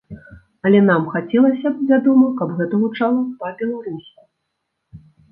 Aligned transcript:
Але 0.67 0.79
нам 0.85 1.03
хацелася 1.15 1.67
б, 1.73 1.89
вядома, 1.91 2.29
каб 2.39 2.49
гэта 2.61 2.79
гучала 2.85 3.19
па-беларуску. 3.43 4.21